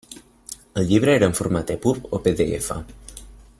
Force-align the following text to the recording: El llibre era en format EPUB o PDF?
El 0.81 0.87
llibre 0.91 1.13
era 1.17 1.29
en 1.33 1.37
format 1.41 1.75
EPUB 1.75 2.09
o 2.19 2.21
PDF? 2.25 2.75